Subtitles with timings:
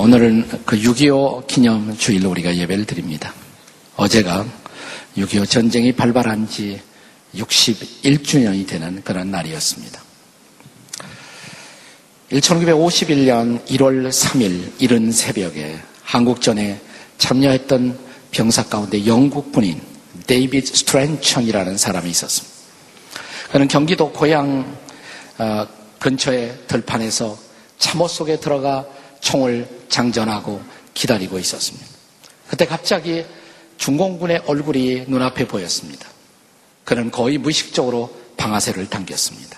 [0.00, 3.34] 오늘은 그 6.25 기념 주일로 우리가 예배를 드립니다.
[3.96, 4.46] 어제가
[5.18, 6.80] 6.25 전쟁이 발발한 지
[7.34, 10.00] 61주년이 되는 그런 날이었습니다.
[12.30, 16.80] 1951년 1월 3일 이른 새벽에 한국전에
[17.18, 17.98] 참여했던
[18.30, 19.82] 병사 가운데 영국 군인
[20.26, 22.56] 데이비드 스트랜천이라는 사람이 있었습니다.
[23.52, 24.78] 그는 경기도 고양
[25.36, 25.66] 어,
[25.98, 27.38] 근처의 들판에서
[27.76, 28.86] 참호 속에 들어가
[29.20, 30.60] 총을 장전하고
[30.94, 31.86] 기다리고 있었습니다.
[32.48, 33.24] 그때 갑자기
[33.78, 36.08] 중공군의 얼굴이 눈앞에 보였습니다.
[36.84, 39.56] 그는 거의 무의식적으로 방아쇠를 당겼습니다.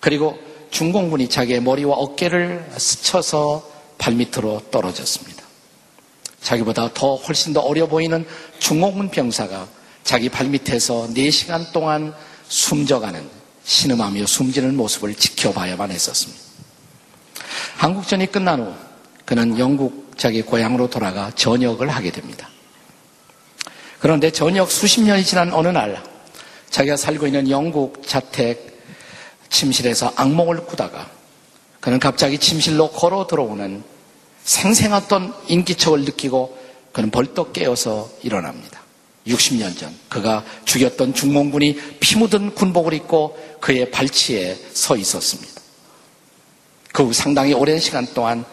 [0.00, 0.38] 그리고
[0.70, 3.68] 중공군이 자기의 머리와 어깨를 스쳐서
[3.98, 5.42] 발밑으로 떨어졌습니다.
[6.42, 8.26] 자기보다 더 훨씬 더 어려 보이는
[8.58, 9.68] 중공군 병사가
[10.04, 12.14] 자기 발밑에서 4시간 동안
[12.48, 13.28] 숨져가는
[13.64, 16.47] 신음하며 숨지는 모습을 지켜봐야만 했었습니다.
[17.76, 18.74] 한국전이 끝난 후
[19.24, 22.48] 그는 영국 자기 고향으로 돌아가 전역을 하게 됩니다.
[24.00, 26.02] 그런데 전역 수십 년이 지난 어느 날
[26.70, 28.78] 자기가 살고 있는 영국 자택
[29.50, 31.10] 침실에서 악몽을 꾸다가
[31.80, 33.82] 그는 갑자기 침실로 걸어 들어오는
[34.44, 36.58] 생생했던 인기척을 느끼고
[36.92, 38.80] 그는 벌떡 깨어서 일어납니다.
[39.26, 45.57] 60년 전 그가 죽였던 중공군이 피 묻은 군복을 입고 그의 발치에 서 있었습니다.
[46.92, 48.44] 그후 상당히 오랜 시간 동안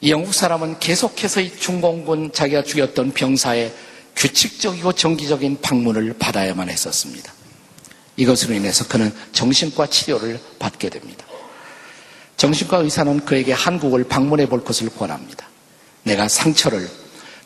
[0.00, 3.72] 이 영국 사람은 계속해서 이 중공군 자기가 죽였던 병사의
[4.16, 7.32] 규칙적이고 정기적인 방문을 받아야만 했었습니다.
[8.16, 11.24] 이것으로 인해서 그는 정신과 치료를 받게 됩니다.
[12.36, 15.48] 정신과 의사는 그에게 한국을 방문해 볼 것을 권합니다.
[16.02, 16.88] 내가 상처를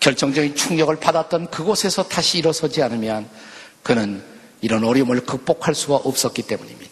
[0.00, 3.28] 결정적인 충격을 받았던 그곳에서 다시 일어서지 않으면
[3.82, 4.22] 그는
[4.60, 6.87] 이런 어려움을 극복할 수가 없었기 때문입니다.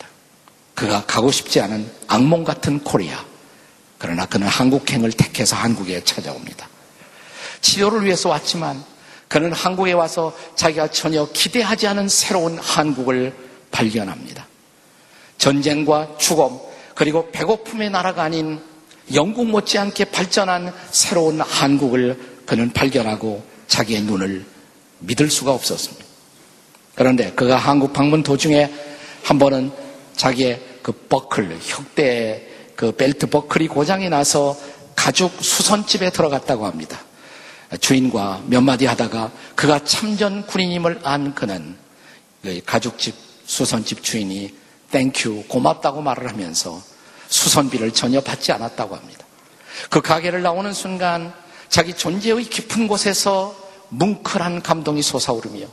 [0.77, 3.25] 그가 가고 싶지 않은 악몽 같은 코리아.
[3.99, 6.69] 그러나 그는 한국행을 택해서 한국에 찾아옵니다.
[7.63, 8.85] 치료를 위해서 왔지만
[9.27, 13.35] 그는 한국에 와서 자기가 전혀 기대하지 않은 새로운 한국을
[13.73, 14.47] 발견합니다.
[15.39, 16.59] 전쟁과 죽음,
[16.95, 18.61] 그리고 배고픔의 나라가 아닌
[19.15, 24.45] 영국 못지않게 발전한 새로운 한국을 그는 발견하고 자기의 눈을
[24.99, 26.05] 믿을 수가 없었습니다.
[26.95, 28.73] 그런데 그가 한국 방문 도중에
[29.23, 29.86] 한 번은
[30.17, 34.57] 자기의 그 버클, 혁대 그 벨트 버클이 고장이 나서
[34.95, 37.01] 가죽 수선집에 들어갔다고 합니다.
[37.81, 41.77] 주인과 몇 마디 하다가 그가 참전 군인임을 안 그는
[42.43, 44.55] 그 가죽집 수선집 주인이
[44.91, 46.81] thank you 고맙다고 말을 하면서
[47.29, 49.25] 수선비를 전혀 받지 않았다고 합니다.
[49.91, 51.33] 그 가게를 나오는 순간
[51.69, 53.55] 자기 존재의 깊은 곳에서
[53.89, 55.67] 뭉클한 감동이 솟아오르며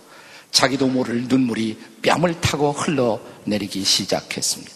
[0.54, 4.72] 자기도 모를 눈물이 뺨을 타고 흘러내리기 시작했습니다.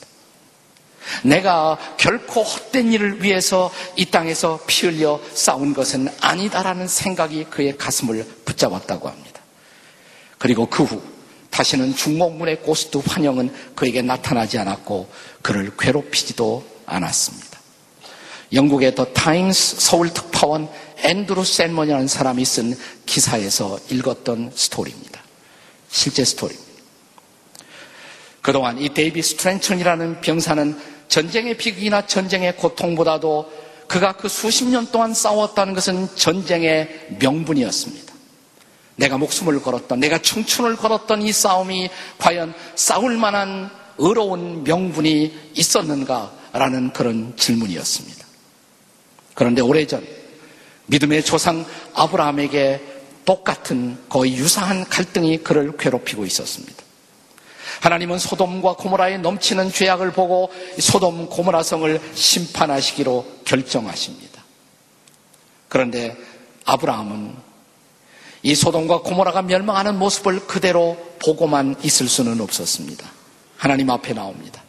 [1.24, 8.26] 내가 결코 헛된 일을 위해서 이 땅에서 피 흘려 싸운 것은 아니다라는 생각이 그의 가슴을
[8.44, 9.42] 붙잡았다고 합니다.
[10.38, 11.02] 그리고 그 후
[11.50, 15.10] 다시는 중공군의 ghost 환영은 그에게 나타나지 않았고
[15.42, 17.60] 그를 괴롭히지도 않았습니다.
[18.54, 25.17] 영국의 더 타임스 서울 특파원 앤드루 샌먼이라는 사람이 쓴 기사에서 읽었던 스토리입니다.
[25.90, 26.68] 실제 스토리입니다.
[28.42, 33.52] 그동안 이 데이비 스트랜천이라는 병사는 전쟁의 비극이나 전쟁의 고통보다도
[33.88, 38.14] 그가 그 수십 년 동안 싸웠다는 것은 전쟁의 명분이었습니다.
[38.98, 47.34] 내가 목숨을 걸었던, 내가 청춘을 걸었던 이 싸움이 과연 싸울 만한 의로운 명분이 있었는가라는 그런
[47.38, 48.26] 질문이었습니다.
[49.34, 50.06] 그런데 오래전
[50.88, 52.97] 믿음의 조상 아브라함에게
[53.28, 56.82] 똑같은 거의 유사한 갈등이 그를 괴롭히고 있었습니다.
[57.82, 60.50] 하나님은 소돔과 고모라의 넘치는 죄악을 보고
[60.80, 64.42] 소돔 고모라성을 심판하시기로 결정하십니다.
[65.68, 66.16] 그런데
[66.64, 67.36] 아브라함은
[68.44, 73.12] 이 소돔과 고모라가 멸망하는 모습을 그대로 보고만 있을 수는 없었습니다.
[73.58, 74.64] 하나님 앞에 나옵니다.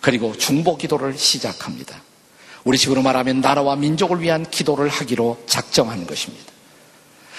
[0.00, 2.02] 그리고 중보 기도를 시작합니다.
[2.64, 6.55] 우리 식으로 말하면 나라와 민족을 위한 기도를 하기로 작정한 것입니다.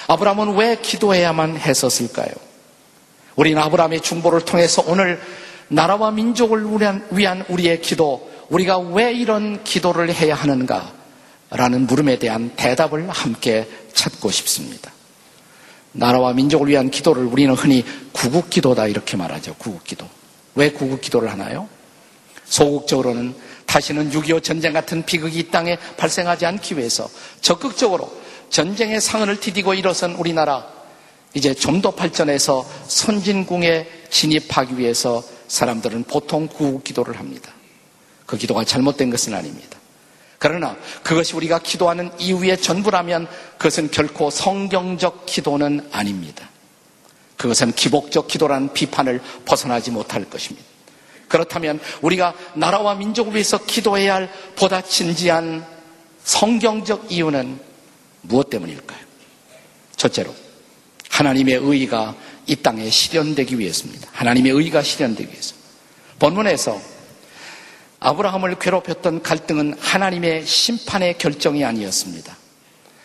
[0.08, 2.30] 아브라함은 왜 기도해야만 했었을까요?
[3.36, 5.22] 우리는 아브라함의 중보를 통해서 오늘
[5.68, 6.66] 나라와 민족을
[7.12, 10.94] 위한 우리의 기도, 우리가 왜 이런 기도를 해야 하는가?
[11.50, 14.92] 라는 물음에 대한 대답을 함께 찾고 싶습니다.
[15.92, 19.56] 나라와 민족을 위한 기도를 우리는 흔히 구국 기도다 이렇게 말하죠.
[19.58, 20.08] 구국 기도.
[20.56, 21.68] 왜 구국 기도를 하나요?
[22.46, 27.10] 소극적으로는 다시는 6.25 전쟁 같은 비극이 이 땅에 발생하지 않기 위해서
[27.42, 28.12] 적극적으로
[28.50, 30.66] 전쟁의 상흔을 디디고 일어선 우리나라
[31.34, 37.52] 이제 좀 더 발전해서 선진궁에 진입하기 위해서 사람들은 보통 구국 기도를 합니다.
[38.26, 39.78] 그 기도가 잘못된 것은 아닙니다.
[40.40, 43.28] 그러나 그것이 우리가 기도하는 이후의 전부라면
[43.58, 46.50] 그것은 결코 성경적 기도는 아닙니다.
[47.38, 50.68] 그것은 기복적 기도라는 비판을 벗어나지 못할 것입니다.
[51.28, 55.66] 그렇다면 우리가 나라와 민족을 위해서 기도해야 할 보다 진지한
[56.24, 57.67] 성경적 이유는
[58.22, 59.00] 무엇 때문일까요?
[59.96, 60.34] 첫째로
[61.10, 62.16] 하나님의 의의가
[62.46, 64.10] 이 땅에 실현되기 위해서입니다.
[64.14, 65.56] 하나님의 의의가 실현되기 위해서.
[66.20, 66.80] 본문에서
[68.00, 72.38] 아브라함을 괴롭혔던 갈등은 하나님의 심판의 결정이 아니었습니다.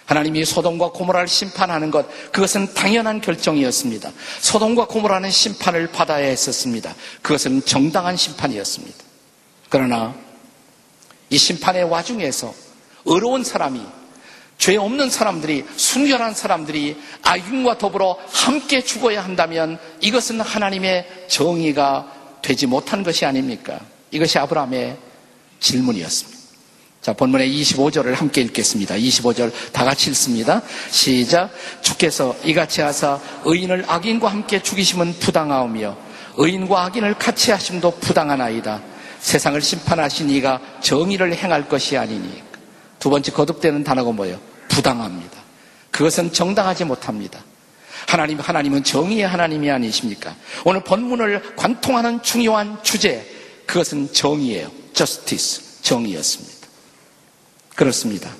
[0.04, 4.12] 하나님이 소돔과 고모라를 심판하는 것, 그것은 당연한 결정이었습니다.
[4.40, 6.94] 소돔과 고모라는 심판을 받아야 했었습니다.
[7.22, 8.98] 그것은 정당한 심판이었습니다.
[9.70, 10.14] 그러나
[11.30, 12.54] 이 심판의 와중에서
[13.06, 13.80] 어려운 사람이
[14.62, 23.02] 죄 없는 사람들이 순결한 사람들이 악인과 더불어 함께 죽어야 한다면 이것은 하나님의 정의가 되지 못한
[23.02, 23.80] 것이 아닙니까?
[24.12, 24.96] 이것이 아브라함의
[25.58, 26.38] 질문이었습니다.
[27.00, 28.94] 자, 본문의 25절을 함께 읽겠습니다.
[28.94, 30.62] 25절 다 같이 읽습니다.
[30.92, 31.50] 시작.
[31.80, 35.96] 주께서 이같이 하사 의인을 악인과 함께 죽이심은 부당하오며
[36.36, 38.80] 의인과 악인을 같이 하심도 부당하나이다.
[39.18, 42.40] 세상을 심판하신 이가 정의를 행할 것이 아니니.
[43.00, 44.51] 두 번째 거듭되는 단어가 뭐예요?
[44.72, 45.38] 부당합니다.
[45.90, 47.44] 그것은 정당하지 못합니다.
[48.08, 50.34] 하나님, 하나님은 정의의 하나님이 아니십니까?
[50.64, 53.30] 오늘 본문을 관통하는 중요한 주제,
[53.66, 54.70] 그것은 정의예요.
[54.94, 56.68] justice, 정의였습니다.
[57.74, 58.30] 그렇습니다.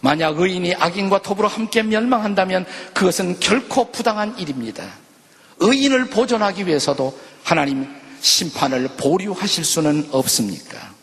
[0.00, 4.84] 만약 의인이 악인과 더불어 함께 멸망한다면 그것은 결코 부당한 일입니다.
[5.58, 7.86] 의인을 보존하기 위해서도 하나님
[8.20, 10.94] 심판을 보류하실 수는 없습니까?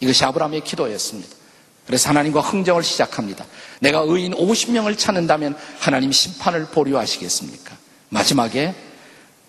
[0.00, 1.41] 이것이 아브라함의 기도였습니다.
[1.86, 3.44] 그래서 하나님과 흥정을 시작합니다.
[3.80, 7.76] 내가 의인 50명을 찾는다면 하나님 심판을 보류하시겠습니까?
[8.08, 8.74] 마지막에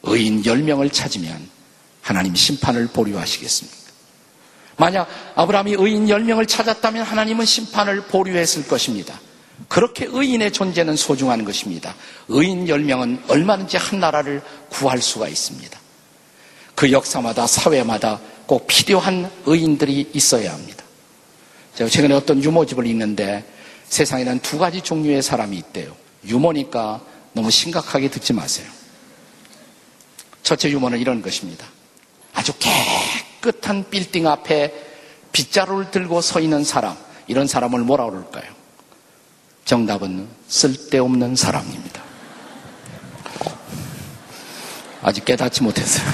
[0.03, 1.49] 의인 10명을 찾으면
[2.01, 3.83] 하나님 심판을 보류하시겠습니까?
[4.77, 9.19] 만약 아브라함이 의인 10명을 찾았다면 하나님은 심판을 보류했을 것입니다.
[9.67, 11.95] 그렇게 의인의 존재는 소중한 것입니다.
[12.27, 15.79] 의인 10명은 얼마든지 한 나라를 구할 수가 있습니다.
[16.75, 20.83] 그 역사마다 사회마다 꼭 필요한 의인들이 있어야 합니다.
[21.75, 23.43] 제가 최근에 어떤 유모집을 읽는데
[23.85, 25.95] 세상에 는 두 가지 종류의 사람이 있대요.
[26.25, 27.01] 유모니까
[27.33, 28.67] 너무 심각하게 듣지 마세요.
[30.43, 31.65] 첫째 유모는 이런 것입니다.
[32.33, 32.53] 아주
[33.41, 34.73] 깨끗한 빌딩 앞에
[35.31, 36.95] 빗자루를 들고 서 있는 사람,
[37.27, 38.51] 이런 사람을 뭐라 그럴까요?
[39.65, 42.03] 정답은 쓸데없는 사람입니다.
[45.01, 46.05] 아직 깨닫지 못했어요.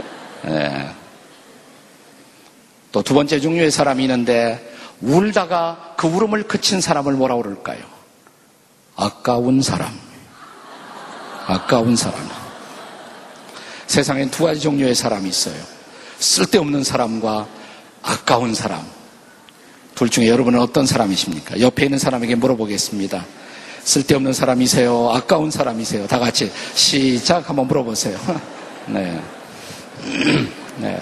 [0.44, 0.90] 네.
[2.92, 4.65] 또두 번째 종류의 사람이 있는데
[5.00, 7.80] 울다가 그 울음을 그친 사람을 뭐라 그럴까요?
[8.96, 9.92] 아까운 사람.
[11.46, 12.18] 아까운 사람.
[13.86, 15.54] 세상엔 두 가지 종류의 사람이 있어요.
[16.18, 17.46] 쓸데없는 사람과
[18.02, 18.84] 아까운 사람.
[19.94, 21.60] 둘 중에 여러분은 어떤 사람이십니까?
[21.60, 23.24] 옆에 있는 사람에게 물어보겠습니다.
[23.84, 25.10] 쓸데없는 사람이세요?
[25.10, 26.06] 아까운 사람이세요?
[26.06, 28.18] 다 같이 시작 한번 물어보세요.
[28.86, 29.22] 네.
[30.78, 31.00] 네.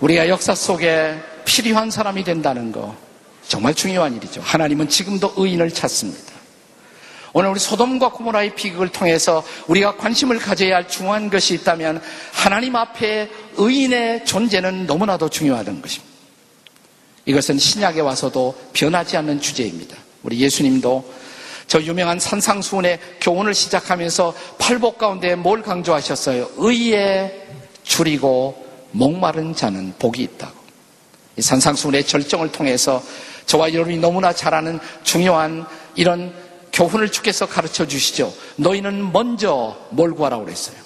[0.00, 1.18] 우리가 역사 속에
[1.50, 2.94] 필요한 사람이 된다는 거
[3.48, 4.40] 정말 중요한 일이죠.
[4.40, 6.30] 하나님은 지금도 의인을 찾습니다.
[7.32, 12.00] 오늘 우리 소돔과 고모라의 비극을 통해서 우리가 관심을 가져야 할 중요한 것이 있다면
[12.32, 16.08] 하나님 앞에 의인의 존재는 너무나도 중요하다는 것입니다.
[17.26, 19.96] 이것은 신약에 와서도 변하지 않는 주제입니다.
[20.22, 21.12] 우리 예수님도
[21.66, 26.48] 저 유명한 산상수훈의 교훈을 시작하면서 팔복 가운데 뭘 강조하셨어요?
[26.58, 27.48] 의에
[27.82, 30.59] 줄이고 목마른 자는 복이 있다고.
[31.40, 33.02] 이 산상수훈의 절정을 통해서
[33.46, 35.66] 저와 여러분이 너무나 잘 아는 중요한
[35.96, 36.34] 이런
[36.70, 38.32] 교훈을 주께서 가르쳐 주시죠.
[38.56, 40.76] 너희는 먼저 뭘 구하라고 그랬어요?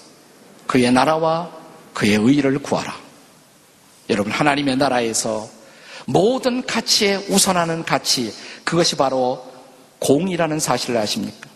[0.68, 1.50] 그의 나라와
[1.92, 2.94] 그의 의를 구하라.
[4.11, 5.49] 여러분, 하나님의 나라에서
[6.06, 8.32] 모든 가치에 우선하는 가치,
[8.62, 9.44] 그것이 바로
[9.99, 11.50] 공이라는 사실을 아십니까?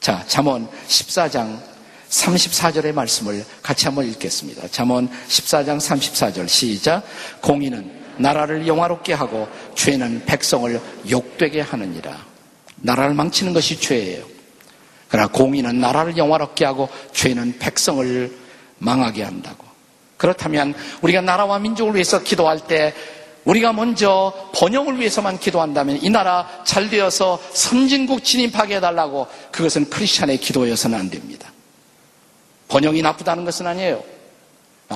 [0.00, 1.60] 자, 잠언 14장
[2.08, 4.68] 34절의 말씀을 같이 한번 읽겠습니다.
[4.68, 7.02] 잠언 14장 34절 시작.
[7.42, 12.16] 공의는 나라를 영화롭게 하고 죄는 백성을 욕되게 하느니라.
[12.76, 14.24] 나라를 망치는 것이 죄예요.
[15.08, 18.36] 그러나 공의는 나라를 영화롭게 하고 죄는 백성을
[18.78, 19.66] 망하게 한다고.
[20.16, 22.92] 그렇다면 우리가 나라와 민족을 위해서 기도할 때
[23.44, 30.98] 우리가 먼저 번영을 위해서만 기도한다면 이 나라 잘 되어서 선진국 진입하게 해달라고 그것은 크리스찬의 기도여서는
[30.98, 31.50] 안 됩니다.
[32.68, 34.04] 번영이 나쁘다는 것은 아니에요.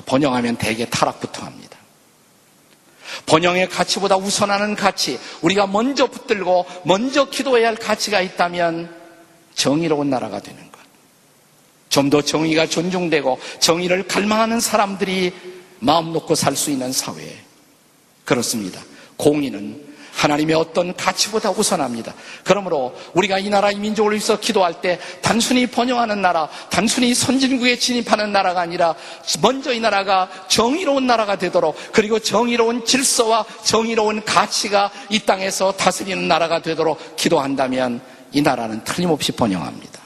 [0.04, 1.78] 번영하면 대개 타락부터 합니다.
[3.26, 8.94] 번영의 가치보다 우선하는 가치, 우리가 먼저 붙들고 먼저 기도해야 할 가치가 있다면
[9.54, 10.72] 정의로운 나라가 되는 것.
[11.88, 15.32] 좀 더 정의가 존중되고 정의를 갈망하는 사람들이
[15.78, 17.36] 마음 놓고 살 수 있는 사회.
[18.24, 18.80] 그렇습니다.
[19.18, 19.91] 공의는
[20.22, 22.14] 하나님의 어떤 가치보다 우선합니다.
[22.44, 28.30] 그러므로 우리가 이 나라 이 민족을 위해서 기도할 때 단순히 번영하는 나라, 단순히 선진국에 진입하는
[28.30, 28.94] 나라가 아니라
[29.40, 36.62] 먼저 이 나라가 정의로운 나라가 되도록 그리고 정의로운 질서와 정의로운 가치가 이 땅에서 다스리는 나라가
[36.62, 38.00] 되도록 기도한다면
[38.30, 40.00] 이 나라는 틀림없이 번영합니다.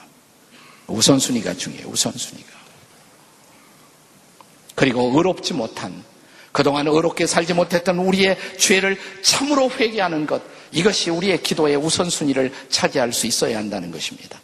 [0.86, 1.88] 우선순위가 중요해요.
[1.88, 2.56] 우선순위가.
[4.74, 6.02] 그리고 의롭지 못한
[6.56, 10.40] 그동안 의롭게 살지 못했던 우리의 죄를 참으로 회개하는 것,
[10.72, 14.40] 이것이 우리의 기도의 우선순위를 차지할 수 있어야 한다는 것입니다.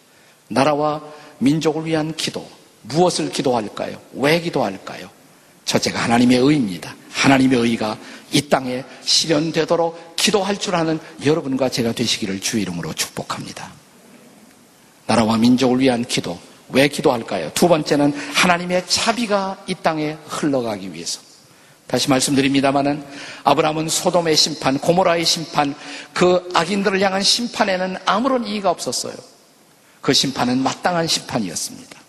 [0.49, 1.03] 나라와
[1.39, 2.47] 민족을 위한 기도,
[2.83, 3.99] 무엇을 기도할까요?
[4.13, 5.09] 왜 기도할까요?
[5.65, 6.95] 첫째가 하나님의 의입니다.
[7.13, 7.97] 하나님의 의가
[8.31, 13.73] 이 땅에 실현되도록 기도할 줄 아는 여러분과 제가 되시기를 주 이름으로 축복합니다.
[15.07, 16.39] 나라와 민족을 위한 기도,
[16.69, 17.53] 왜 기도할까요?
[17.55, 21.32] 두 번째는 하나님의 자비가 이 땅에 흘러가기 위해서.
[21.93, 23.05] 다시 말씀드립니다마는
[23.45, 25.75] 아브라함은 소돔의 심판, 고모라의 심판,
[26.15, 29.13] 그 악인들을 향한 심판에는 아무런 이의가 없었어요.
[30.01, 32.01] 그 심판은 마땅한 심판이었습니다.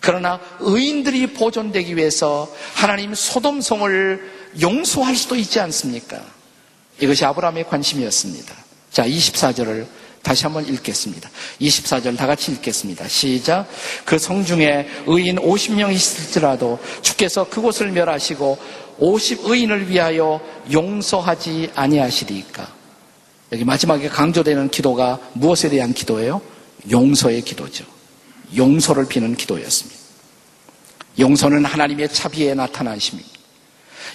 [0.00, 6.22] 그러나 의인들이 보존되기 위해서 하나님 소돔성을 용서할 수도 있지 않습니까?
[7.00, 8.54] 이것이 아브라함의 관심이었습니다.
[8.92, 9.88] 자, 24절을
[10.28, 11.30] 다시 한번 읽겠습니다.
[11.58, 13.08] 24절 다 같이 읽겠습니다.
[13.08, 13.66] 시작.
[14.04, 18.58] 그 성중에 의인 50명 있을지라도 주께서 그곳을 멸하시고
[18.98, 20.38] 50 의인을 위하여
[20.70, 22.70] 용서하지 아니하시리까.
[23.52, 26.42] 여기 마지막에 강조되는 기도가 무엇에 대한 기도예요?
[26.90, 27.86] 용서의 기도죠.
[28.54, 29.98] 용서를 비는 기도였습니다.
[31.18, 33.30] 용서는 하나님의 차비에 나타나십니다.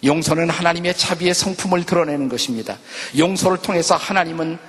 [0.04, 2.78] 용서는 하나님의 차비의 성품을 드러내는 것입니다.
[3.18, 4.60] 용서를 통해서 하나님은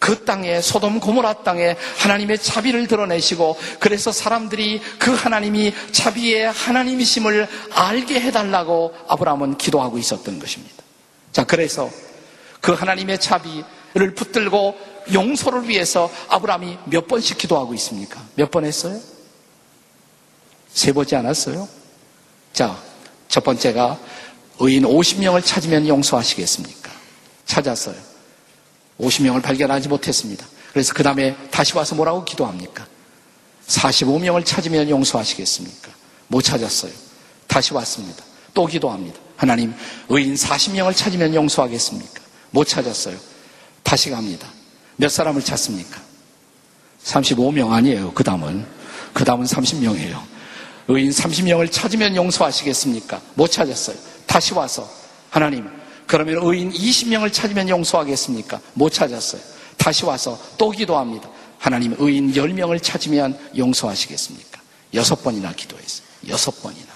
[0.00, 8.18] 그 땅에 소돔 고모라 땅에 하나님의 자비를 드러내시고 그래서 사람들이 그 하나님이 자비의 하나님이심을 알게
[8.20, 10.82] 해달라고 아브라함은 기도하고 있었던 것입니다.
[11.32, 11.88] 자 그래서
[12.62, 14.74] 그 하나님의 자비를 붙들고
[15.12, 18.20] 용서를 위해서 아브라함이 몇 번씩 기도하고 있습니까?
[18.34, 18.98] 몇 번 했어요?
[20.72, 21.68] 세 보지 않았어요?
[22.52, 22.76] 자,
[23.28, 23.98] 첫 번째가
[24.60, 26.90] 의인 50명을 찾으면 용서하시겠습니까?
[27.44, 28.09] 찾았어요.
[29.00, 30.46] 50명을 발견하지 못했습니다.
[30.72, 32.86] 그래서 그 다음에 다시 와서 뭐라고 기도합니까?
[33.66, 35.90] 45명을 찾으면 용서하시겠습니까?
[36.28, 36.92] 못 찾았어요.
[37.46, 38.22] 다시 왔습니다.
[38.54, 39.18] 또 기도합니다.
[39.36, 39.74] 하나님,
[40.08, 42.20] 의인 40명을 찾으면 용서하겠습니까?
[42.50, 43.16] 못 찾았어요.
[43.82, 44.46] 다시 갑니다.
[44.96, 46.00] 몇 사람을 찾습니까?
[47.04, 48.12] 35명 아니에요.
[48.12, 48.66] 그 다음은.
[49.12, 50.20] 그 다음은 30명이에요.
[50.88, 53.20] 의인 30명을 찾으면 용서하시겠습니까?
[53.34, 53.96] 못 찾았어요.
[54.26, 54.88] 다시 와서
[55.30, 55.68] 하나님
[56.10, 58.60] 그러면 의인 20명을 찾으면 용서하겠습니까?
[58.74, 59.40] 못 찾았어요.
[59.76, 61.30] 다시 와서 또 기도합니다.
[61.56, 64.60] 하나님 의인 10명을 찾으면 용서하시겠습니까?
[64.94, 66.04] 여섯 번이나 기도했어요.
[66.26, 66.88] 여섯 번이나.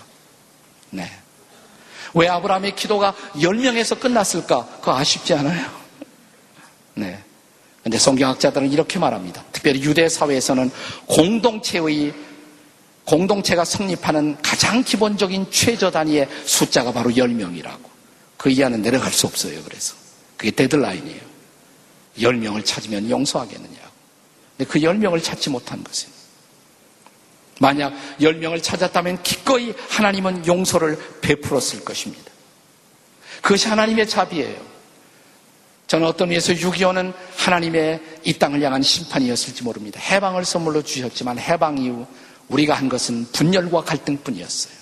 [0.91, 1.09] 네.
[2.15, 4.67] 왜 아브라함의 기도가 10명에서 끝났을까?
[4.81, 5.71] 그거 아쉽지 않아요?
[6.95, 7.23] 네.
[7.85, 9.45] 근데 성경학자들은 이렇게 말합니다.
[9.53, 10.73] 특별히 유대 사회에서는
[11.07, 12.13] 공동체의
[13.05, 17.94] 공동체가 성립하는 가장 기본적인 최저 단위의 숫자가 바로 10명이라고.
[18.37, 19.63] 그 이하는 내려갈 수 없어요.
[19.65, 19.95] 그래서.
[20.37, 21.21] 그게 데드라인이에요.
[22.19, 23.89] 10명을 찾으면 용서하겠느냐고.
[24.57, 26.09] 근데 그 10명을 찾지 못한 것은
[27.61, 32.31] 만약 10명을 찾았다면 기꺼이 하나님은 용서를 베풀었을 것입니다.
[33.43, 34.75] 그것이 하나님의 자비예요.
[35.87, 40.01] 저는 어떤 의미에서 6.25는 하나님의 이 땅을 향한 심판이었을지 모릅니다.
[40.01, 42.07] 해방을 선물로 주셨지만 해방 이후
[42.49, 44.75] 우리가 한 것은 분열과 갈등뿐이었어요.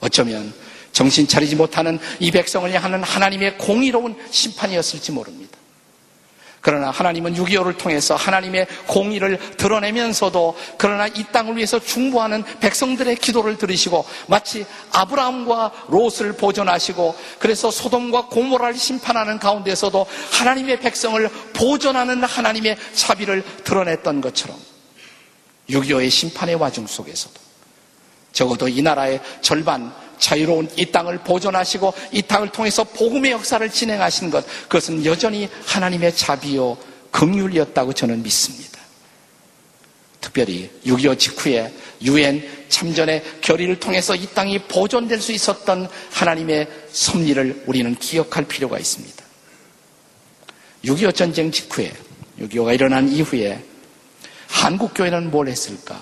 [0.00, 0.54] 어쩌면
[0.98, 5.56] 정신 차리지 못하는 이 백성을 향하는 하나님의 공의로운 심판이었을지 모릅니다.
[6.60, 14.04] 그러나 하나님은 6.25를 통해서 하나님의 공의를 드러내면서도 그러나 이 땅을 위해서 중보하는 백성들의 기도를 들으시고
[14.26, 24.20] 마치 아브라함과 롯을 보존하시고 그래서 소돔과 고모라를 심판하는 가운데서도 하나님의 백성을 보존하는 하나님의 자비를 드러냈던
[24.20, 24.56] 것처럼
[25.70, 27.34] 6.25의 심판의 와중 속에서도
[28.32, 34.44] 적어도 이 나라의 절반 자유로운 이 땅을 보존하시고 이 땅을 통해서 복음의 역사를 진행하신 것
[34.62, 36.76] 그것은 여전히 하나님의 자비요
[37.10, 38.78] 긍휼이었다고 저는 믿습니다.
[40.20, 41.72] 특별히 6.25 직후에
[42.02, 49.24] 유엔 참전의 결의를 통해서 이 땅이 보존될 수 있었던 하나님의 섭리를 우리는 기억할 필요가 있습니다.
[50.84, 51.92] 6.25 전쟁 직후에
[52.40, 53.62] 6.25가 일어난 이후에
[54.48, 56.00] 한국교회는 뭘 했을까?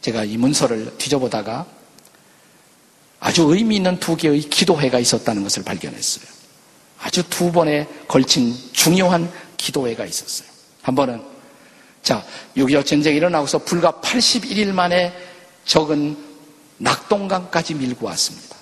[0.00, 1.66] 제가 이 문서를 뒤져보다가
[3.20, 6.26] 아주 의미 있는 두 개의 기도회가 있었다는 것을 발견했어요.
[7.00, 10.48] 아주 두 번에 걸친 중요한 기도회가 있었어요.
[10.82, 11.22] 한 번은
[12.02, 12.24] 자,
[12.56, 15.12] 6.25 전쟁이 일어나고서 불과 81일 만에
[15.64, 16.16] 적은
[16.78, 18.56] 낙동강까지 밀고 왔습니다.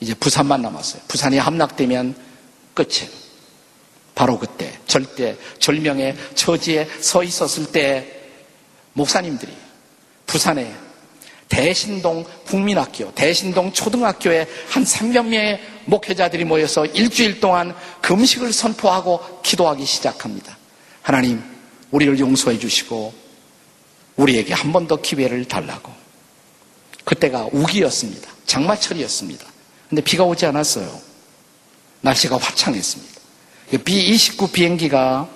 [0.00, 1.02] 이제 부산만 남았어요.
[1.08, 2.14] 부산이 함락되면
[2.74, 3.10] 끝이에요.
[4.14, 8.28] 바로 그때 절대 절명의 처지에 서 있었을 때
[8.92, 9.52] 목사님들이
[10.26, 10.74] 부산에
[11.52, 20.56] 대신동 국민학교, 대신동 초등학교에 한 300명의 목회자들이 모여서 일주일 동안 금식을 선포하고 기도하기 시작합니다.
[21.02, 21.42] 하나님,
[21.90, 23.12] 우리를 용서해 주시고
[24.16, 25.92] 우리에게 한 번 더 기회를 달라고.
[27.04, 28.30] 그때가 우기였습니다.
[28.46, 29.44] 장마철이었습니다.
[29.90, 31.00] 근데 비가 오지 않았어요.
[32.00, 33.12] 날씨가 화창했습니다.
[33.84, 35.28] B-29 비행기가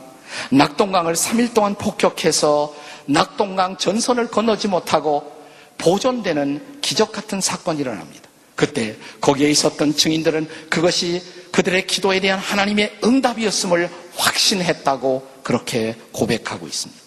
[0.51, 5.36] 낙동강을 3일 동안 폭격해서 낙동강 전선을 건너지 못하고
[5.79, 8.29] 보존되는 기적 같은 사건이 일어납니다.
[8.55, 17.03] 그때 거기에 있었던 증인들은 그것이 그들의 기도에 대한 하나님의 응답이었음을 확신했다고 그렇게 고백하고 있습니다.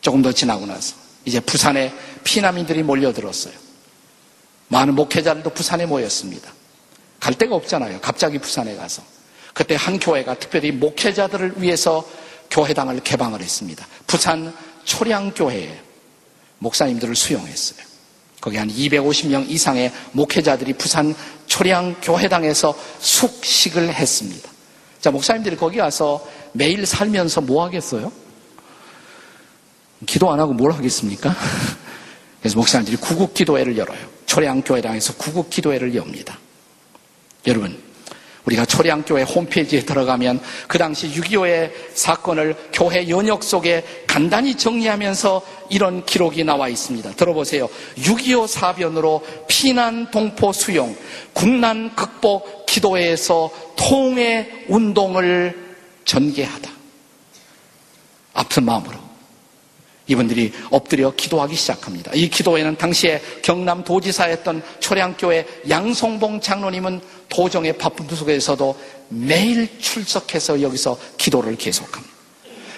[0.00, 1.92] 조금 더 지나고 나서 이제 부산에
[2.24, 3.54] 피난민들이 몰려들었어요.
[4.68, 6.52] 많은 목회자들도 부산에 모였습니다.
[7.20, 8.00] 갈 데가 없잖아요.
[8.00, 9.02] 갑자기 부산에 가서.
[9.54, 12.08] 그때 한 교회가 특별히 목회자들을 위해서
[12.50, 13.86] 교회당을 개방을 했습니다.
[14.06, 14.54] 부산
[14.84, 15.87] 초량교회에
[16.58, 17.86] 목사님들을 수용했어요.
[18.40, 21.14] 거기 한 250명 이상의 목회자들이 부산
[21.46, 24.50] 초량 교회당에서 숙식을 했습니다.
[25.00, 28.12] 자, 목사님들이 거기 가서 매일 살면서 뭐 하겠어요?
[30.06, 31.34] 기도 안 하고 뭘 하겠습니까?
[32.40, 33.98] 그래서 목사님들이 구국 기도회를 열어요.
[34.26, 36.38] 초량 교회당에서 구국 기도회를 엽니다.
[37.46, 37.80] 여러분,
[38.48, 46.44] 우리가 초량교회 홈페이지에 들어가면 그 당시 6.25의 사건을 교회 연역 속에 간단히 정리하면서 이런 기록이
[46.44, 47.12] 나와 있습니다.
[47.12, 47.68] 들어보세요.
[47.98, 50.96] 6.25 사변으로 피난 동포 수용,
[51.34, 55.76] 국난 극복 기도회에서 통해 운동을
[56.06, 56.70] 전개하다.
[58.32, 59.07] 아픈 마음으로.
[60.08, 62.10] 이분들이 엎드려 기도하기 시작합니다.
[62.14, 68.76] 이 기도회는 당시에 경남 도지사였던 초량교회 양송봉 장로님은 도정의 바쁜 속에서도
[69.10, 72.18] 매일 출석해서 여기서 기도를 계속합니다.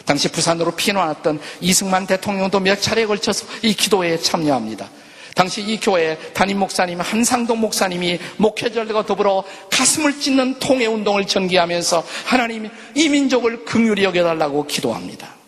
[0.04, 4.90] 당시 부산으로 피난왔던 이승만 대통령도 몇 차례에 걸쳐서 이 기도회에 참여합니다.
[5.36, 12.68] 당시 이 교회 담임 목사님 한상동 목사님이 목회자들과 더불어 가슴을 찢는 통해 운동을 전개하면서 하나님
[12.96, 15.39] 이 민족을 긍휼히 여겨달라고 기도합니다.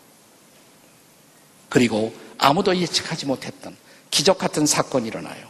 [1.73, 3.75] 그리고 아무도 예측하지 못했던
[4.11, 5.49] 기적 같은 사건이 일어나요.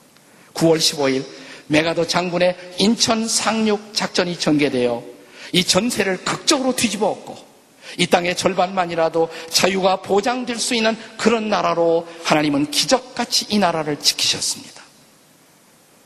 [0.54, 1.24] 9월 15일
[1.66, 5.02] 메가더 장군의 인천 상륙 작전이 전개되어
[5.50, 7.36] 이 전세를 극적으로 뒤집어 엎고
[7.98, 14.80] 이 땅의 절반만이라도 자유가 보장될 수 있는 그런 나라로 하나님은 기적같이 이 나라를 지키셨습니다.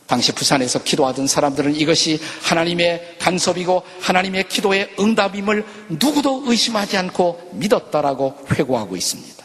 [0.06, 8.96] 당시 부산에서 기도하던 사람들은 이것이 하나님의 간섭이고 하나님의 기도의 응답임을 누구도 의심하지 않고 믿었다라고 회고하고
[8.96, 9.35] 있습니다.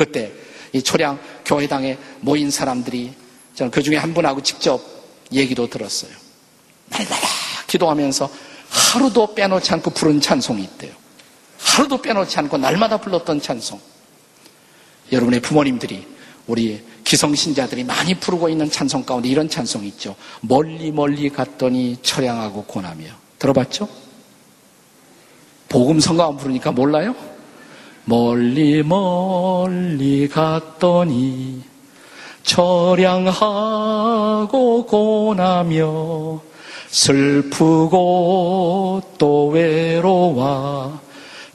[0.00, 0.32] 그때
[0.72, 3.12] 이 초량 교회당에 모인 사람들이
[3.54, 4.80] 저는 그 중에 한 분하고 직접
[5.30, 6.10] 얘기도 들었어요.
[6.88, 7.28] 날마다
[7.66, 8.30] 기도하면서
[8.70, 10.94] 하루도 빼놓지 않고 부른 찬송이 있대요.
[11.58, 13.78] 하루도 빼놓지 않고 날마다 불렀던 찬송.
[15.12, 16.06] 여러분의 부모님들이
[16.46, 20.16] 우리 기성신자들이 많이 부르고 있는 찬송 가운데 이런 찬송이 있죠.
[20.40, 23.04] 멀리 멀리 갔더니 처량하고 고나며.
[23.38, 23.86] 들어봤죠?
[25.68, 27.14] 복음성가 부르니까 몰라요?
[28.10, 31.62] 멀리 멀리 갔더니
[32.42, 33.36] 처량하고
[34.84, 36.40] 고나며
[36.88, 38.00] 슬프고
[39.16, 40.98] 또 외로워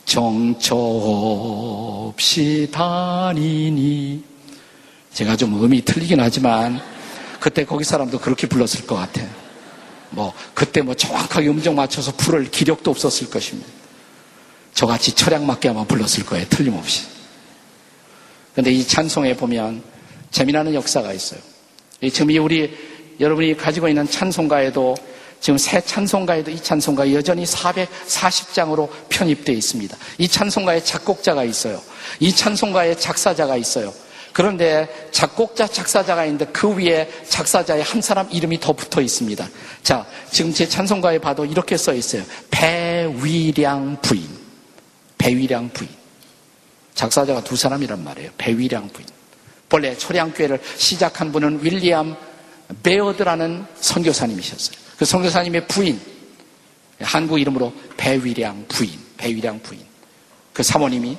[0.06, 4.24] 정처 없이 다니니
[5.12, 6.80] 제가 좀 음이 틀리긴 하지만
[7.42, 9.28] 그때 거기 사람도 그렇게 불렀을 것 같아요.
[10.10, 13.85] 뭐 그때 뭐 정확하게 음정 맞춰서 부를 기력도 없었을 것입니다.
[14.76, 16.46] 저같이 철양 맞게 아마 불렀을 거예요.
[16.50, 17.08] 틀림없이.
[18.54, 19.82] 근데 이 찬송에 보면
[20.32, 21.40] 재미나는 역사가 있어요.
[22.02, 22.78] 지금 이 우리
[23.20, 24.96] 여러분이 가지고 있는 찬송가에도
[25.40, 29.98] 지금 새 찬송가에도 이 찬송가 여전히 440장으로 편입되어 있습니다.
[30.18, 31.82] 이 찬송가에 작곡자가 있어요.
[32.20, 33.94] 이 찬송가에 작사자가 있어요.
[34.34, 39.48] 그런데 작곡자, 작사자가 있는데 그 위에 작사자의 한 사람 이름이 더 붙어 있습니다.
[39.84, 42.24] 자, 지금 제 찬송가에 봐도 이렇게 써 있어요.
[42.52, 44.35] 배위량 부인.
[45.26, 45.90] 배위량 부인.
[46.94, 48.30] 작사자가 두 사람이란 말이에요.
[48.38, 49.08] 배위량 부인.
[49.68, 52.16] 본래 초량교회를 시작한 분은 윌리엄
[52.84, 54.78] 베어드라는 선교사님이셨어요.
[54.98, 56.00] 그 선교사님의 부인,
[57.02, 59.84] 한국 이름으로 배위량 부인, 배위량 부인.
[60.54, 61.18] 그 사모님이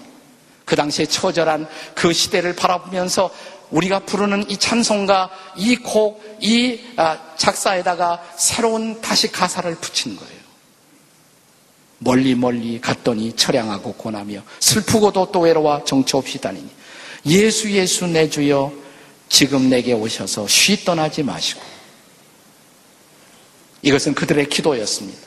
[0.65, 3.35] 그 당시에 처절한 그 시대를 바라보면서
[3.73, 10.36] 우리가 부르는 이 찬송가, 이 곡, 이 아, 작사에다가 새로운 다시 가사를 붙인 거예요.
[11.99, 16.69] 멀리 멀리 갔더니 처량하고 곤하며 슬프고도 또 외로워 정처 없이 다니니
[17.27, 18.73] 예수 예수 내 주여
[19.29, 21.61] 지금 내게 오셔서 쉬 떠나지 마시고
[23.83, 25.27] 이것은 그들의 기도였습니다.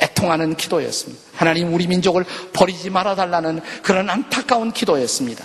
[0.00, 1.22] 애통하는 기도였습니다.
[1.34, 5.44] 하나님 우리 민족을 버리지 말아달라는 그런 안타까운 기도였습니다.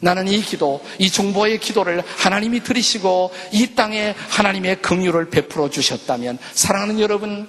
[0.00, 7.00] 나는 이 기도, 이 중보의 기도를 하나님이 들으시고 이 땅에 하나님의 긍휼을 베풀어 주셨다면 사랑하는
[7.00, 7.48] 여러분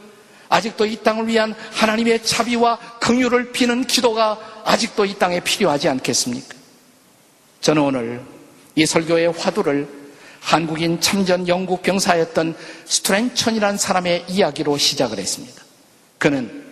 [0.49, 6.55] 아직도 이 땅을 위한 하나님의 자비와 긍휼을 비는 기도가 아직도 이 땅에 필요하지 않겠습니까?
[7.61, 8.21] 저는 오늘
[8.75, 9.87] 이 설교의 화두를
[10.39, 12.55] 한국인 참전 영국 병사였던
[12.85, 15.61] 스트랜천이라는 사람의 이야기로 시작을 했습니다.
[16.17, 16.65] 그는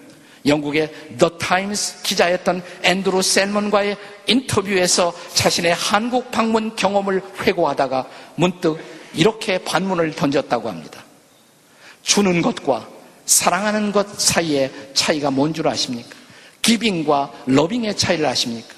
[0.45, 8.79] 영국의 The Times 기자였던 앤드루 셀먼과의 인터뷰에서 자신의 한국 방문 경험을 회고하다가 문득
[9.13, 11.03] 이렇게 반문을 던졌다고 합니다.
[12.03, 12.94] 주는 것과
[13.25, 16.09] 사랑하는 것 사이의 차이가 뭔 줄 아십니까?
[16.61, 18.73] 기빙과 러빙의 차이를 아십니까?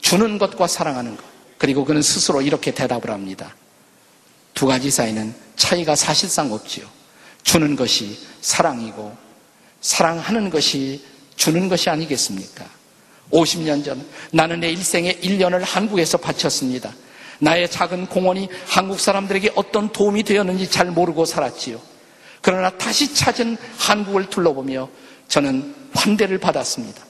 [0.00, 1.24] 주는 것과 사랑하는 것.
[1.58, 3.54] 그리고 그는 스스로 이렇게 대답을 합니다.
[4.54, 6.86] 두 가지 사이는 차이가 사실상 없지요.
[7.42, 9.16] 주는 것이 사랑이고
[9.80, 11.04] 사랑하는 것이
[11.36, 12.64] 주는 것이 아니겠습니까?
[13.32, 16.92] 50년 전 나는 내 일생의 1년을 한국에서 바쳤습니다.
[17.38, 21.80] 나의 작은 공원이 한국 사람들에게 어떤 도움이 되었는지 잘 모르고 살았지요.
[22.46, 24.88] 그러나 다시 찾은 한국을 둘러보며
[25.26, 27.04] 저는 환대를 받았습니다.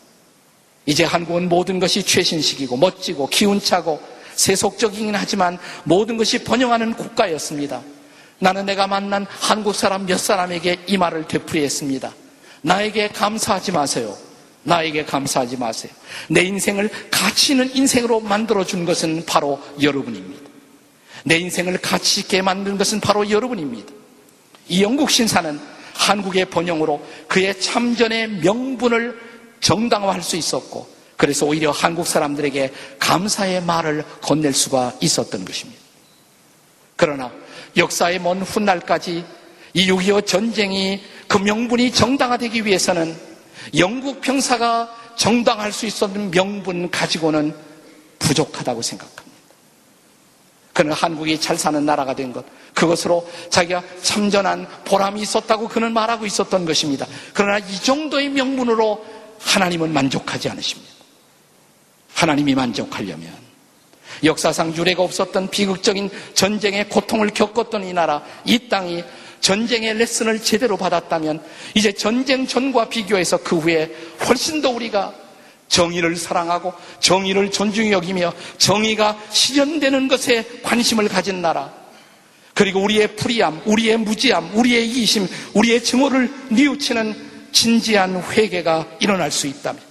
[0.87, 4.01] 이제 한국은 모든 것이 최신식이고 멋지고 기운차고
[4.35, 7.83] 세속적이긴 하지만 모든 것이 번영하는 국가였습니다.
[8.39, 12.15] 나는 내가 만난 한국 사람 몇 사람에게 이 말을 되풀이했습니다.
[12.63, 14.17] 나에게 감사하지 마세요.
[14.63, 15.93] 나에게 감사하지 마세요.
[16.31, 20.49] 내 인생을 가치 있는 인생으로 만들어준 것은 바로 여러분입니다.
[21.25, 23.96] 내 인생을 가치 있게 만든 것은 바로 여러분입니다.
[24.69, 25.59] 이 영국 신사는
[25.95, 29.19] 한국의 번영으로 그의 참전의 명분을
[29.61, 35.81] 정당화할 수 있었고 그래서 오히려 한국 사람들에게 감사의 말을 건넬 수가 있었던 것입니다.
[36.97, 37.33] 그러나
[37.77, 39.25] 역사의 먼 훗날까지
[39.75, 43.17] 이 6.25 전쟁이 그 명분이 정당화되기 위해서는
[43.77, 47.55] 영국 병사가 정당할 수 있었는 명분 가지고는
[48.19, 49.16] 부족하다고 생각합니다.
[50.77, 56.67] 그는 한국이 잘 사는 나라가 된 것, 그것으로 자기가 참전한 보람이 있었다고 그는 말하고 있었던
[56.67, 57.07] 것입니다.
[57.33, 59.03] 그러나 이 정도의 명분으로
[59.41, 60.93] 하나님은 만족하지 않으십니다.
[62.13, 63.33] 하나님이 만족하려면
[64.23, 69.03] 역사상 유례가 없었던 비극적인 전쟁의 고통을 겪었던 이 나라, 이 땅이
[69.41, 73.91] 전쟁의 레슨을 제대로 받았다면 이제 전쟁 전과 비교해서 그 후에
[74.29, 75.15] 훨씬 더 우리가
[75.69, 81.73] 정의를 사랑하고 정의를 존중히 여기며 정의가 실현되는 것에 관심을 가진 나라.
[82.55, 89.83] 그리고 우리의 불의함, 우리의 무지함, 우리의 이심, 우리의 증오를 뉘우치는 진지한 회개가 일어날 수 있다면.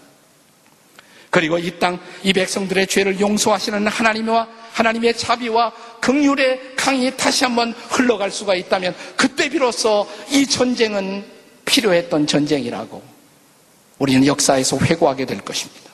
[1.30, 8.32] 그리고 이 땅, 이 백성들의 죄를 용서하시는 하나님과 하나님의 자비와 긍휼의 강이 다시 한번 흘러갈
[8.32, 11.26] 수가 있다면 그때 비로소 이 전쟁은
[11.66, 13.15] 필요했던 전쟁이라고
[14.00, 15.86] 우리는 역사에서 회고하게 될 것입니다.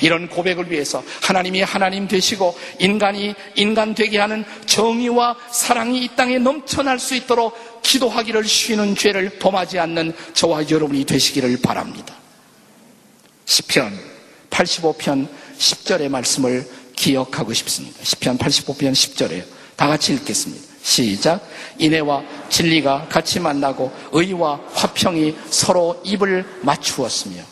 [0.00, 6.98] 이런 고백을 위해서 하나님이 하나님 되시고 인간이 인간 되게 하는 정의와 사랑이 이 땅에 넘쳐날
[6.98, 12.14] 수 있도록 기도하기를 쉬는 죄를 범하지 않는 저와 여러분이 되시기를 바랍니다.
[13.44, 13.98] 시편
[14.50, 18.00] 85편 10절의 말씀을 기억하고 싶습니다.
[18.02, 19.44] 10편 85편 10절에요.
[19.76, 20.67] 다 같이 읽겠습니다.
[20.82, 21.40] 시작.
[21.78, 27.42] 인애와 진리가 같이 만나고 의와 화평이 서로 입을 맞추었으며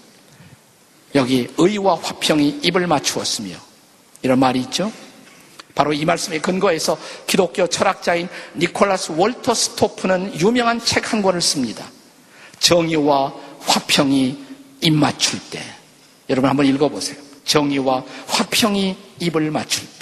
[1.15, 3.57] 여기 의와 화평이 입을 맞추었으며
[4.23, 4.91] 이런 말이 있죠.
[5.75, 11.87] 바로 이 말씀에 근거해서 기독교 철학자인 니콜라스 월터 스토프는 유명한 책 한 권을 씁니다.
[12.59, 14.45] 정의와 화평이
[14.81, 15.63] 입 맞출 때.
[16.29, 17.17] 여러분 한번 읽어보세요.
[17.45, 19.96] 정의와 화평이 입을 맞출 때.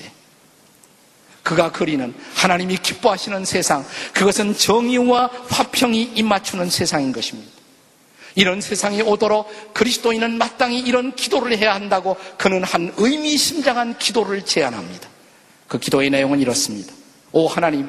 [1.45, 7.53] 그가 그리는 하나님이 기뻐하시는 세상, 그것은 정의와 화평이 입 맞추는 세상인 것입니다.
[8.35, 15.09] 이런 세상이 오도록 그리스도인은 마땅히 이런 기도를 해야 한다고 그는 한 의미심장한 기도를 제안합니다.
[15.69, 16.93] 그 기도의 내용은 이렇습니다.
[17.31, 17.89] 오 하나님,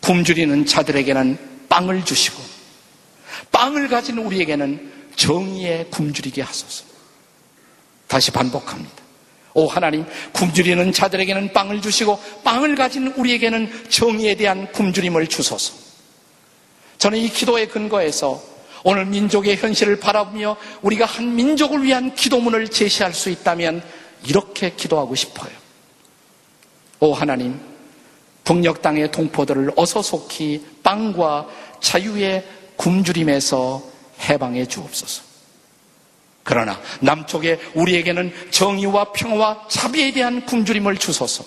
[0.00, 2.40] 굶주리는 자들에게는 빵을 주시고,
[3.50, 6.84] 빵을 가진 우리에게는 정의에 굶주리게 하소서.
[8.06, 9.03] 다시 반복합니다.
[9.54, 15.74] 오 하나님, 굶주리는 자들에게는 빵을 주시고 빵을 가진 우리에게는 정의에 대한 굶주림을 주소서.
[16.98, 18.42] 저는 이 기도의 근거에서
[18.82, 23.82] 오늘 민족의 현실을 바라보며 우리가 한 민족을 위한 기도문을 제시할 수 있다면
[24.26, 25.50] 이렇게 기도하고 싶어요.
[27.00, 27.60] 오 하나님,
[28.42, 31.48] 북녘 땅의 동포들을 어서 속히 빵과
[31.80, 32.44] 자유의
[32.76, 33.82] 굶주림에서
[34.20, 35.33] 해방해 주옵소서.
[36.44, 41.44] 그러나 남쪽에 우리에게는 정의와 평화와 자비에 대한 굶주림을 주소서.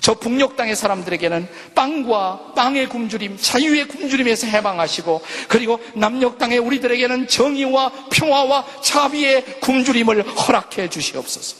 [0.00, 7.92] 저 북녘 땅의 사람들에게는 빵과 빵의 굶주림, 자유의 굶주림에서 해방하시고 그리고 남녘 땅의 우리들에게는 정의와
[8.10, 11.56] 평화와 자비의 굶주림을 허락해 주시옵소서.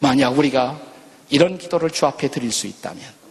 [0.00, 0.78] 만약 우리가
[1.30, 3.23] 이런 기도를 주 앞에 드릴 수 있다면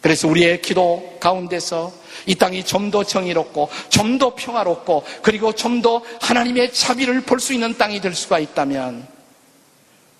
[0.00, 1.92] 그래서 우리의 기도 가운데서
[2.26, 7.52] 이 땅이 좀 더 정의롭고 좀 더 평화롭고 그리고 좀 더 하나님의 자비를 볼 수
[7.52, 9.06] 있는 땅이 될 수가 있다면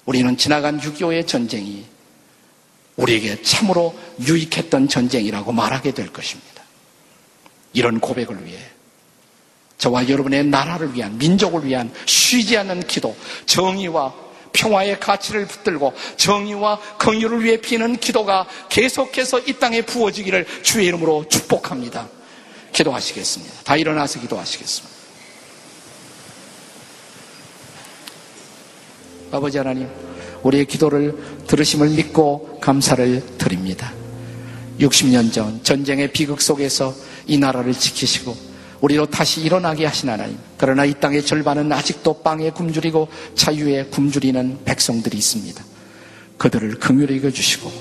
[0.04, 1.84] 우리는 지나간 6.25의 전쟁이
[2.96, 3.94] 우리에게 참으로
[4.26, 6.62] 유익했던 전쟁이라고 말하게 될 것입니다.
[7.72, 8.58] 이런 고백을 위해
[9.78, 13.14] 저와 여러분의 나라를 위한 민족을 위한 쉬지 않는 기도,
[13.46, 14.12] 정의와
[14.58, 22.08] 평화의 가치를 붙들고 정의와 긍휼을 위해 피는 기도가 계속해서 이 땅에 부어지기를 주의 이름으로 축복합니다.
[22.72, 23.62] 기도하시겠습니다.
[23.64, 24.98] 다 일어나서 기도하시겠습니다.
[29.30, 29.88] 아버지 하나님,
[30.42, 33.92] 우리의 기도를 들으심을 믿고 감사를 드립니다.
[34.80, 36.94] 60년 전 전쟁의 비극 속에서
[37.26, 38.47] 이 나라를 지키시고
[38.80, 40.38] 우리로 다시 일어나게 하신 하나님.
[40.56, 45.64] 그러나 이 땅의 절반은 아직도 빵에 굶주리고 자유에 굶주리는 백성들이 있습니다.
[46.36, 47.72] 그들을 긍휼히 여겨 주시고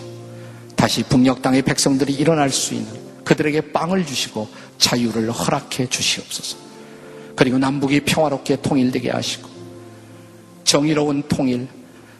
[0.76, 2.92] 다시 북녘 땅의 백성들이 일어날 수 있는
[3.24, 6.58] 그들에게 빵을 주시고 자유를 허락해 주시옵소서.
[7.36, 9.48] 그리고 남북이 평화롭게 통일되게 하시고
[10.64, 11.68] 정의로운 통일,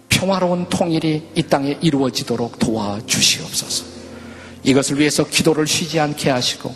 [0.08, 3.86] 평화로운 통일이 이 땅에 이루어지도록 도와주시옵소서.
[4.64, 6.74] 이것을 위해서 기도를 쉬지 않게 하시고,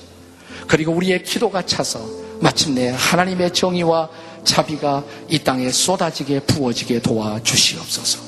[0.71, 1.99] 그리고 우리의 기도가 차서
[2.39, 4.09] 마침내 하나님의 정의와
[4.45, 8.19] 자비가 이 땅에 쏟아지게 부어지게 도와주시옵소서.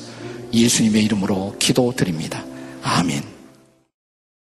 [0.54, 2.44] 예수님의 이름으로 기도드립니다.
[2.84, 3.33] 아멘.